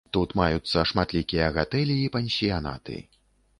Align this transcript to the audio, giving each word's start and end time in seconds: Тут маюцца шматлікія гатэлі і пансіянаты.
Тут 0.15 0.31
маюцца 0.39 0.85
шматлікія 0.91 1.51
гатэлі 1.59 1.99
і 2.07 2.11
пансіянаты. 2.19 3.01